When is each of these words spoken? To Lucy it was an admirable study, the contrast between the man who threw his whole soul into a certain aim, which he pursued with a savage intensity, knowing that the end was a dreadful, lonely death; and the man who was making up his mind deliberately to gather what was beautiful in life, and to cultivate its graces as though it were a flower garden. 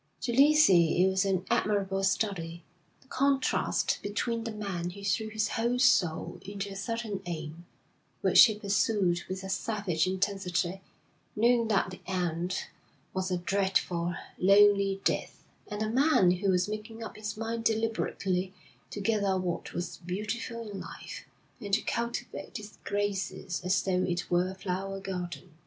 To 0.21 0.33
Lucy 0.35 1.03
it 1.05 1.09
was 1.09 1.25
an 1.25 1.45
admirable 1.51 2.03
study, 2.03 2.63
the 3.03 3.07
contrast 3.07 3.99
between 4.01 4.45
the 4.45 4.51
man 4.51 4.89
who 4.89 5.03
threw 5.03 5.29
his 5.29 5.49
whole 5.49 5.77
soul 5.77 6.39
into 6.43 6.71
a 6.71 6.75
certain 6.75 7.21
aim, 7.27 7.67
which 8.21 8.45
he 8.45 8.57
pursued 8.57 9.21
with 9.29 9.43
a 9.43 9.47
savage 9.49 10.07
intensity, 10.07 10.81
knowing 11.35 11.67
that 11.67 11.91
the 11.91 11.99
end 12.07 12.63
was 13.13 13.29
a 13.29 13.37
dreadful, 13.37 14.15
lonely 14.39 14.99
death; 15.03 15.43
and 15.67 15.81
the 15.81 15.89
man 15.91 16.31
who 16.31 16.49
was 16.49 16.67
making 16.67 17.03
up 17.03 17.15
his 17.15 17.37
mind 17.37 17.63
deliberately 17.63 18.53
to 18.89 19.01
gather 19.01 19.37
what 19.37 19.71
was 19.71 19.97
beautiful 19.97 20.67
in 20.71 20.79
life, 20.81 21.25
and 21.59 21.75
to 21.75 21.81
cultivate 21.83 22.57
its 22.57 22.79
graces 22.83 23.61
as 23.63 23.83
though 23.83 24.01
it 24.01 24.31
were 24.31 24.49
a 24.49 24.55
flower 24.55 24.99
garden. 24.99 25.51